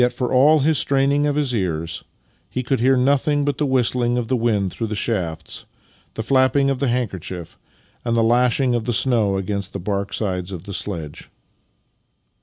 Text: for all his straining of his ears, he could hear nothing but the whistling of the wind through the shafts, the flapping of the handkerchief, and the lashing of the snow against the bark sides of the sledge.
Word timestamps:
for 0.09 0.33
all 0.33 0.61
his 0.61 0.79
straining 0.79 1.27
of 1.27 1.35
his 1.35 1.53
ears, 1.53 2.03
he 2.49 2.63
could 2.63 2.79
hear 2.79 2.97
nothing 2.97 3.45
but 3.45 3.59
the 3.59 3.67
whistling 3.67 4.17
of 4.17 4.29
the 4.29 4.35
wind 4.35 4.71
through 4.73 4.87
the 4.87 4.95
shafts, 4.95 5.65
the 6.15 6.23
flapping 6.23 6.71
of 6.71 6.79
the 6.79 6.87
handkerchief, 6.87 7.55
and 8.03 8.15
the 8.15 8.23
lashing 8.23 8.73
of 8.73 8.85
the 8.85 8.93
snow 8.93 9.37
against 9.37 9.73
the 9.73 9.79
bark 9.79 10.11
sides 10.11 10.51
of 10.51 10.63
the 10.63 10.73
sledge. 10.73 11.29